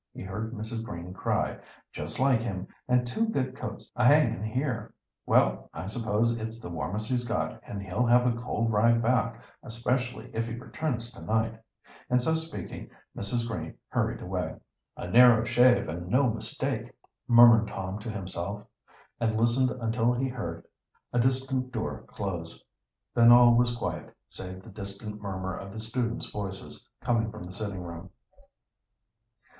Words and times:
he 0.15 0.23
heard 0.23 0.51
Mrs. 0.51 0.83
Green 0.83 1.13
cry. 1.13 1.59
"Just 1.93 2.17
like 2.19 2.41
him, 2.41 2.67
and 2.87 3.05
two 3.05 3.27
good 3.27 3.55
coats 3.55 3.91
a 3.95 4.03
hanging 4.03 4.41
here. 4.43 4.91
Well, 5.27 5.69
I 5.75 5.85
suppose 5.85 6.35
it's 6.37 6.59
the 6.59 6.71
warmest 6.71 7.07
he's 7.07 7.23
got, 7.23 7.59
and 7.67 7.83
he'll 7.83 8.07
have 8.07 8.25
a 8.25 8.35
cold 8.35 8.71
ride 8.71 9.03
back, 9.03 9.43
especially 9.61 10.31
if 10.33 10.47
he 10.47 10.55
returns 10.55 11.11
to 11.11 11.21
night." 11.21 11.61
And 12.09 12.19
so 12.19 12.33
speaking 12.33 12.89
Mrs. 13.15 13.47
Green 13.47 13.75
hurried 13.89 14.21
away. 14.23 14.55
"A 14.97 15.07
narrow 15.07 15.43
shave, 15.43 15.87
and 15.87 16.07
no 16.07 16.33
mistake," 16.33 16.91
murmured 17.27 17.67
Tom 17.67 17.99
to 17.99 18.09
himself, 18.09 18.63
and 19.19 19.39
listened 19.39 19.69
until 19.69 20.13
he 20.13 20.29
heard 20.29 20.65
a 21.13 21.19
distant 21.19 21.71
door 21.71 22.05
close. 22.07 22.63
Then 23.13 23.31
all 23.31 23.53
was 23.53 23.75
quiet, 23.77 24.15
save 24.29 24.63
the 24.63 24.69
distant 24.71 25.21
murmur 25.21 25.55
of 25.55 25.71
the 25.71 25.79
student's 25.79 26.25
voices, 26.31 26.89
coming 27.01 27.29
from 27.29 27.43
the 27.43 27.53
sitting 27.53 27.83
room. 27.83 28.09